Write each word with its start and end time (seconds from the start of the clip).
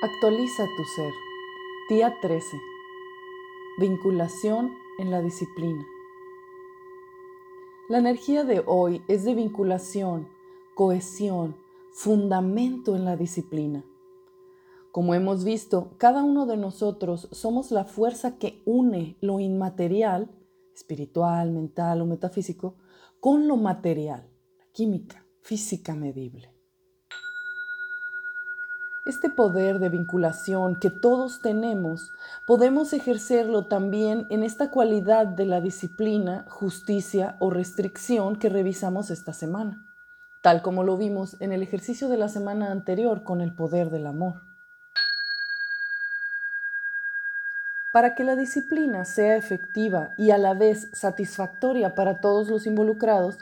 Actualiza 0.00 0.64
tu 0.76 0.84
ser. 0.84 1.12
Día 1.88 2.20
13. 2.22 2.60
Vinculación 3.80 4.72
en 4.96 5.10
la 5.10 5.20
disciplina. 5.20 5.84
La 7.88 7.98
energía 7.98 8.44
de 8.44 8.62
hoy 8.64 9.02
es 9.08 9.24
de 9.24 9.34
vinculación, 9.34 10.28
cohesión, 10.76 11.56
fundamento 11.90 12.94
en 12.94 13.04
la 13.04 13.16
disciplina. 13.16 13.84
Como 14.92 15.14
hemos 15.14 15.42
visto, 15.42 15.90
cada 15.98 16.22
uno 16.22 16.46
de 16.46 16.56
nosotros 16.56 17.26
somos 17.32 17.72
la 17.72 17.84
fuerza 17.84 18.38
que 18.38 18.62
une 18.66 19.16
lo 19.20 19.40
inmaterial, 19.40 20.30
espiritual, 20.76 21.50
mental 21.50 22.02
o 22.02 22.06
metafísico, 22.06 22.76
con 23.18 23.48
lo 23.48 23.56
material, 23.56 24.30
la 24.60 24.64
química, 24.70 25.26
física 25.40 25.96
medible. 25.96 26.57
Este 29.08 29.30
poder 29.30 29.78
de 29.78 29.88
vinculación 29.88 30.76
que 30.76 30.90
todos 30.90 31.40
tenemos, 31.40 32.12
podemos 32.46 32.92
ejercerlo 32.92 33.64
también 33.64 34.26
en 34.28 34.42
esta 34.42 34.70
cualidad 34.70 35.26
de 35.26 35.46
la 35.46 35.62
disciplina, 35.62 36.44
justicia 36.50 37.34
o 37.38 37.48
restricción 37.48 38.36
que 38.36 38.50
revisamos 38.50 39.10
esta 39.10 39.32
semana, 39.32 39.82
tal 40.42 40.60
como 40.60 40.84
lo 40.84 40.98
vimos 40.98 41.40
en 41.40 41.52
el 41.52 41.62
ejercicio 41.62 42.10
de 42.10 42.18
la 42.18 42.28
semana 42.28 42.70
anterior 42.70 43.24
con 43.24 43.40
el 43.40 43.54
poder 43.54 43.88
del 43.88 44.06
amor. 44.06 44.42
Para 47.94 48.14
que 48.14 48.24
la 48.24 48.36
disciplina 48.36 49.06
sea 49.06 49.36
efectiva 49.36 50.10
y 50.18 50.32
a 50.32 50.36
la 50.36 50.52
vez 50.52 50.90
satisfactoria 50.92 51.94
para 51.94 52.20
todos 52.20 52.50
los 52.50 52.66
involucrados, 52.66 53.38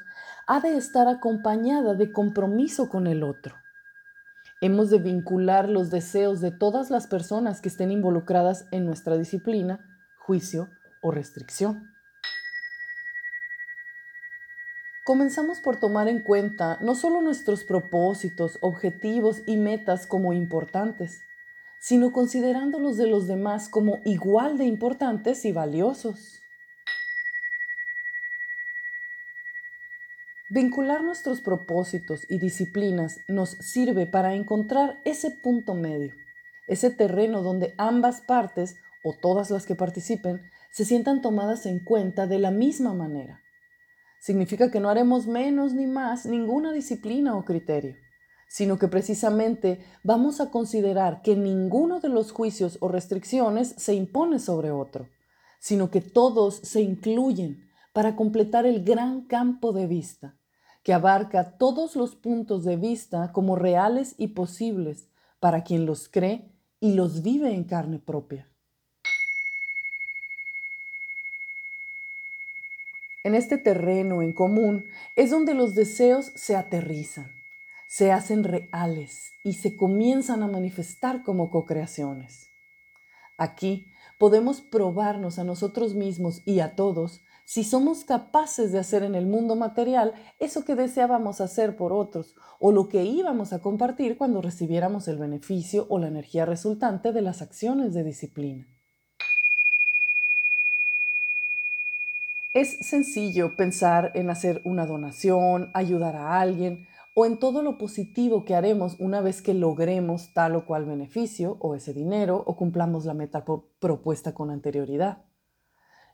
ha 0.46 0.60
de 0.60 0.76
estar 0.76 1.08
acompañada 1.08 1.94
de 1.94 2.12
compromiso 2.12 2.88
con 2.88 3.08
el 3.08 3.24
otro. 3.24 3.56
Hemos 4.62 4.88
de 4.88 4.98
vincular 4.98 5.68
los 5.68 5.90
deseos 5.90 6.40
de 6.40 6.50
todas 6.50 6.90
las 6.90 7.06
personas 7.06 7.60
que 7.60 7.68
estén 7.68 7.90
involucradas 7.90 8.66
en 8.70 8.86
nuestra 8.86 9.18
disciplina, 9.18 9.84
juicio 10.18 10.70
o 11.02 11.10
restricción. 11.10 11.92
Comenzamos 15.04 15.60
por 15.60 15.78
tomar 15.78 16.08
en 16.08 16.22
cuenta 16.22 16.78
no 16.80 16.94
solo 16.94 17.20
nuestros 17.20 17.64
propósitos, 17.64 18.58
objetivos 18.62 19.42
y 19.46 19.58
metas 19.58 20.06
como 20.06 20.32
importantes, 20.32 21.20
sino 21.78 22.10
considerando 22.10 22.80
los 22.80 22.96
de 22.96 23.06
los 23.06 23.26
demás 23.26 23.68
como 23.68 24.00
igual 24.04 24.56
de 24.56 24.64
importantes 24.64 25.44
y 25.44 25.52
valiosos. 25.52 26.40
Vincular 30.48 31.02
nuestros 31.02 31.40
propósitos 31.40 32.24
y 32.28 32.38
disciplinas 32.38 33.18
nos 33.26 33.50
sirve 33.50 34.06
para 34.06 34.34
encontrar 34.34 35.00
ese 35.04 35.32
punto 35.32 35.74
medio, 35.74 36.12
ese 36.68 36.90
terreno 36.90 37.42
donde 37.42 37.74
ambas 37.78 38.20
partes, 38.20 38.76
o 39.02 39.12
todas 39.12 39.50
las 39.50 39.66
que 39.66 39.74
participen, 39.74 40.48
se 40.70 40.84
sientan 40.84 41.20
tomadas 41.20 41.66
en 41.66 41.80
cuenta 41.80 42.28
de 42.28 42.38
la 42.38 42.52
misma 42.52 42.94
manera. 42.94 43.40
Significa 44.20 44.70
que 44.70 44.78
no 44.78 44.88
haremos 44.88 45.26
menos 45.26 45.72
ni 45.74 45.88
más 45.88 46.26
ninguna 46.26 46.72
disciplina 46.72 47.36
o 47.36 47.44
criterio, 47.44 47.96
sino 48.48 48.78
que 48.78 48.86
precisamente 48.86 49.80
vamos 50.04 50.40
a 50.40 50.52
considerar 50.52 51.22
que 51.22 51.34
ninguno 51.34 51.98
de 51.98 52.08
los 52.08 52.30
juicios 52.30 52.78
o 52.80 52.86
restricciones 52.86 53.74
se 53.76 53.94
impone 53.94 54.38
sobre 54.38 54.70
otro, 54.70 55.08
sino 55.58 55.90
que 55.90 56.00
todos 56.00 56.56
se 56.62 56.82
incluyen 56.82 57.65
para 57.96 58.14
completar 58.14 58.66
el 58.66 58.84
gran 58.84 59.22
campo 59.22 59.72
de 59.72 59.86
vista, 59.86 60.38
que 60.84 60.92
abarca 60.92 61.56
todos 61.56 61.96
los 61.96 62.14
puntos 62.14 62.62
de 62.62 62.76
vista 62.76 63.32
como 63.32 63.56
reales 63.56 64.14
y 64.18 64.28
posibles 64.28 65.08
para 65.40 65.64
quien 65.64 65.86
los 65.86 66.10
cree 66.10 66.52
y 66.78 66.92
los 66.92 67.22
vive 67.22 67.54
en 67.54 67.64
carne 67.64 67.98
propia. 67.98 68.52
En 73.24 73.34
este 73.34 73.56
terreno 73.56 74.20
en 74.20 74.34
común 74.34 74.84
es 75.16 75.30
donde 75.30 75.54
los 75.54 75.74
deseos 75.74 76.32
se 76.34 76.54
aterrizan, 76.54 77.32
se 77.88 78.12
hacen 78.12 78.44
reales 78.44 79.32
y 79.42 79.54
se 79.54 79.74
comienzan 79.74 80.42
a 80.42 80.48
manifestar 80.48 81.22
como 81.22 81.48
co-creaciones. 81.48 82.50
Aquí 83.38 83.86
podemos 84.18 84.60
probarnos 84.60 85.38
a 85.38 85.44
nosotros 85.44 85.94
mismos 85.94 86.42
y 86.44 86.60
a 86.60 86.76
todos 86.76 87.22
si 87.46 87.62
somos 87.62 88.04
capaces 88.04 88.72
de 88.72 88.80
hacer 88.80 89.04
en 89.04 89.14
el 89.14 89.24
mundo 89.24 89.54
material 89.54 90.14
eso 90.40 90.64
que 90.64 90.74
deseábamos 90.74 91.40
hacer 91.40 91.76
por 91.76 91.92
otros 91.92 92.34
o 92.58 92.72
lo 92.72 92.88
que 92.88 93.04
íbamos 93.04 93.52
a 93.52 93.60
compartir 93.60 94.18
cuando 94.18 94.42
recibiéramos 94.42 95.06
el 95.06 95.16
beneficio 95.16 95.86
o 95.88 96.00
la 96.00 96.08
energía 96.08 96.44
resultante 96.44 97.12
de 97.12 97.22
las 97.22 97.42
acciones 97.42 97.94
de 97.94 98.02
disciplina. 98.02 98.66
Es 102.52 102.78
sencillo 102.80 103.54
pensar 103.54 104.10
en 104.14 104.28
hacer 104.28 104.60
una 104.64 104.84
donación, 104.84 105.70
ayudar 105.72 106.16
a 106.16 106.40
alguien 106.40 106.88
o 107.14 107.26
en 107.26 107.38
todo 107.38 107.62
lo 107.62 107.78
positivo 107.78 108.44
que 108.44 108.56
haremos 108.56 108.98
una 108.98 109.20
vez 109.20 109.40
que 109.40 109.54
logremos 109.54 110.32
tal 110.34 110.56
o 110.56 110.66
cual 110.66 110.84
beneficio 110.84 111.58
o 111.60 111.76
ese 111.76 111.92
dinero 111.92 112.42
o 112.44 112.56
cumplamos 112.56 113.04
la 113.04 113.14
meta 113.14 113.44
propuesta 113.78 114.34
con 114.34 114.50
anterioridad. 114.50 115.18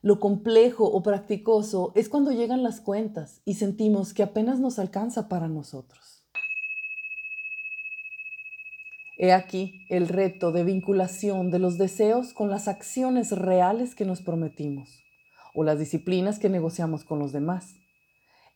Lo 0.03 0.19
complejo 0.19 0.85
o 0.85 1.01
practicoso 1.05 1.93
es 1.95 2.09
cuando 2.09 2.33
llegan 2.33 2.65
las 2.65 2.81
cuentas 2.81 3.41
y 3.45 3.55
sentimos 3.55 4.13
que 4.13 4.25
apenas 4.25 4.59
nos 4.59 4.81
alcanza 4.81 5.29
para 5.29 5.47
nosotros. 5.47 6.25
He 9.17 9.33
aquí 9.33 9.87
el 9.89 10.09
reto 10.09 10.51
de 10.51 10.65
vinculación 10.65 11.53
de 11.53 11.61
los 11.61 11.79
deseos 11.79 12.35
con 12.35 12.51
las 12.51 12.67
acciones 12.67 13.31
reales 13.31 13.95
que 13.95 14.05
nos 14.05 14.23
prometimos 14.23 15.05
o 15.55 15.63
las 15.63 15.79
disciplinas 15.79 16.41
que 16.41 16.49
negociamos 16.49 17.05
con 17.05 17.21
los 17.21 17.31
demás. 17.31 17.77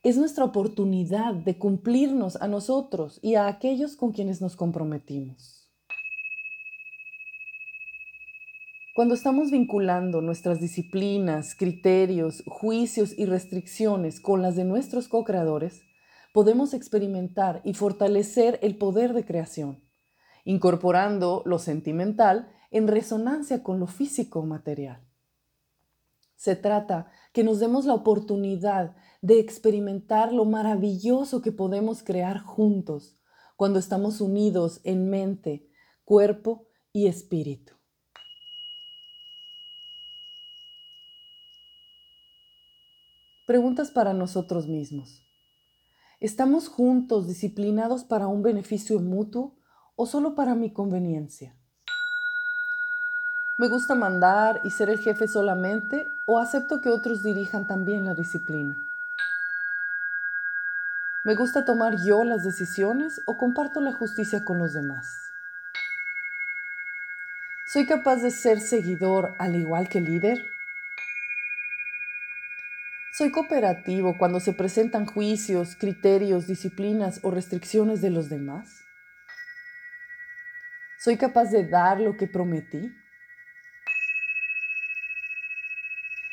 Es 0.03 0.17
nuestra 0.17 0.43
oportunidad 0.43 1.33
de 1.33 1.57
cumplirnos 1.57 2.35
a 2.41 2.49
nosotros 2.49 3.19
y 3.21 3.35
a 3.35 3.47
aquellos 3.47 3.95
con 3.95 4.11
quienes 4.11 4.41
nos 4.41 4.57
comprometimos. 4.57 5.66
Cuando 8.97 9.13
estamos 9.13 9.51
vinculando 9.51 10.21
nuestras 10.21 10.59
disciplinas, 10.59 11.53
criterios, 11.53 12.43
juicios 12.47 13.13
y 13.15 13.27
restricciones 13.27 14.19
con 14.19 14.41
las 14.41 14.55
de 14.55 14.63
nuestros 14.63 15.07
co-creadores, 15.07 15.83
podemos 16.33 16.73
experimentar 16.73 17.61
y 17.63 17.75
fortalecer 17.75 18.57
el 18.63 18.75
poder 18.75 19.13
de 19.13 19.23
creación, 19.23 19.83
incorporando 20.45 21.43
lo 21.45 21.59
sentimental 21.59 22.51
en 22.71 22.87
resonancia 22.87 23.61
con 23.61 23.79
lo 23.79 23.85
físico 23.85 24.43
material. 24.47 25.07
Se 26.35 26.55
trata 26.55 27.11
que 27.33 27.43
nos 27.43 27.59
demos 27.59 27.85
la 27.85 27.93
oportunidad 27.93 28.95
de 29.21 29.39
experimentar 29.39 30.33
lo 30.33 30.43
maravilloso 30.43 31.43
que 31.43 31.51
podemos 31.51 32.01
crear 32.01 32.39
juntos 32.39 33.15
cuando 33.57 33.77
estamos 33.77 34.21
unidos 34.21 34.81
en 34.83 35.11
mente, 35.11 35.69
cuerpo 36.03 36.65
y 36.91 37.05
espíritu. 37.05 37.76
Preguntas 43.47 43.91
para 43.91 44.11
nosotros 44.11 44.67
mismos. 44.67 45.23
¿Estamos 46.19 46.67
juntos 46.67 47.27
disciplinados 47.27 48.03
para 48.03 48.27
un 48.27 48.43
beneficio 48.43 48.99
mutuo 48.99 49.53
o 49.95 50.05
solo 50.05 50.35
para 50.35 50.53
mi 50.53 50.69
conveniencia? 50.69 51.55
¿Me 53.57 53.69
gusta 53.69 53.95
mandar 53.95 54.59
y 54.65 54.71
ser 54.71 54.89
el 54.89 54.99
jefe 54.99 55.29
solamente 55.29 56.05
o 56.27 56.39
acepto 56.39 56.81
que 56.81 56.89
otros 56.89 57.23
dirijan 57.23 57.67
también 57.67 58.03
la 58.03 58.15
disciplina? 58.15 58.75
¿Me 61.23 61.33
gusta 61.35 61.63
tomar 61.63 62.03
yo 62.03 62.25
las 62.25 62.43
decisiones 62.43 63.21
o 63.27 63.37
comparto 63.37 63.79
la 63.79 63.93
justicia 63.93 64.43
con 64.43 64.57
los 64.57 64.73
demás? 64.73 65.31
¿Soy 67.71 67.85
capaz 67.85 68.17
de 68.17 68.31
ser 68.31 68.59
seguidor 68.59 69.35
al 69.39 69.55
igual 69.55 69.87
que 69.87 70.01
líder? 70.01 70.56
Soy 73.17 73.31
cooperativo 73.31 74.15
cuando 74.19 74.39
se 74.39 74.53
presentan 74.53 75.07
juicios, 75.07 75.75
criterios, 75.75 76.45
disciplinas 76.45 77.19
o 77.23 77.31
restricciones 77.31 77.99
de 77.99 78.11
los 78.11 78.29
demás. 78.29 78.69
¿Soy 80.99 81.17
capaz 81.17 81.45
de 81.45 81.67
dar 81.67 81.99
lo 81.99 82.15
que 82.15 82.27
prometí? 82.27 82.93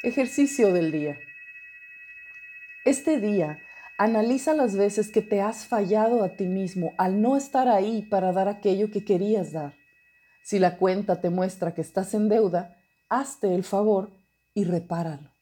Ejercicio 0.03 0.75
del 0.75 0.93
día. 0.93 1.17
Este 2.85 3.19
día, 3.19 3.61
analiza 3.97 4.53
las 4.53 4.77
veces 4.77 5.11
que 5.11 5.23
te 5.23 5.41
has 5.41 5.67
fallado 5.67 6.23
a 6.23 6.37
ti 6.37 6.45
mismo 6.45 6.93
al 6.99 7.23
no 7.23 7.39
estar 7.39 7.67
ahí 7.67 8.03
para 8.03 8.33
dar 8.33 8.49
aquello 8.49 8.91
que 8.91 9.07
querías 9.07 9.53
dar. 9.53 9.75
Si 10.43 10.59
la 10.59 10.77
cuenta 10.77 11.23
te 11.23 11.31
muestra 11.31 11.73
que 11.73 11.81
estás 11.81 12.13
en 12.13 12.29
deuda, 12.29 12.77
hazte 13.09 13.55
el 13.55 13.65
favor 13.65 14.11
y 14.53 14.65
repáralo. 14.65 15.34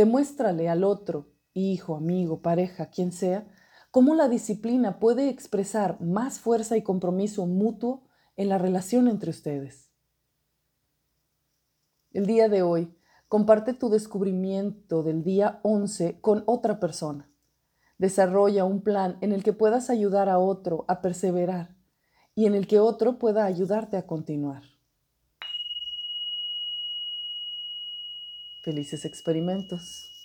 Demuéstrale 0.00 0.70
al 0.70 0.82
otro, 0.82 1.28
hijo, 1.52 1.94
amigo, 1.94 2.40
pareja, 2.40 2.86
quien 2.86 3.12
sea, 3.12 3.46
cómo 3.90 4.14
la 4.14 4.30
disciplina 4.30 4.98
puede 4.98 5.28
expresar 5.28 6.00
más 6.00 6.40
fuerza 6.40 6.78
y 6.78 6.82
compromiso 6.82 7.44
mutuo 7.44 8.08
en 8.34 8.48
la 8.48 8.56
relación 8.56 9.08
entre 9.08 9.28
ustedes. 9.28 9.90
El 12.12 12.24
día 12.24 12.48
de 12.48 12.62
hoy, 12.62 12.96
comparte 13.28 13.74
tu 13.74 13.90
descubrimiento 13.90 15.02
del 15.02 15.22
día 15.22 15.60
11 15.64 16.18
con 16.22 16.44
otra 16.46 16.80
persona. 16.80 17.30
Desarrolla 17.98 18.64
un 18.64 18.80
plan 18.80 19.18
en 19.20 19.32
el 19.32 19.44
que 19.44 19.52
puedas 19.52 19.90
ayudar 19.90 20.30
a 20.30 20.38
otro 20.38 20.86
a 20.88 21.02
perseverar 21.02 21.76
y 22.34 22.46
en 22.46 22.54
el 22.54 22.66
que 22.66 22.80
otro 22.80 23.18
pueda 23.18 23.44
ayudarte 23.44 23.98
a 23.98 24.06
continuar. 24.06 24.62
Felices 28.62 29.04
experimentos. 29.04 30.19